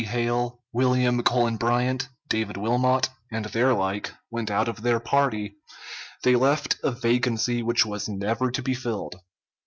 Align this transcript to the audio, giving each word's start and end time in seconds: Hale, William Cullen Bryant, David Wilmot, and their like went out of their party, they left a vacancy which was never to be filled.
Hale, 0.03 0.59
William 0.71 1.21
Cullen 1.21 1.57
Bryant, 1.57 2.09
David 2.27 2.57
Wilmot, 2.57 3.09
and 3.31 3.45
their 3.45 3.71
like 3.71 4.11
went 4.31 4.49
out 4.49 4.67
of 4.67 4.81
their 4.81 4.99
party, 4.99 5.57
they 6.23 6.35
left 6.35 6.77
a 6.81 6.89
vacancy 6.89 7.61
which 7.61 7.85
was 7.85 8.09
never 8.09 8.49
to 8.49 8.63
be 8.63 8.73
filled. 8.73 9.13